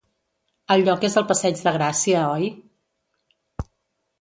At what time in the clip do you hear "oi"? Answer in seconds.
2.41-3.63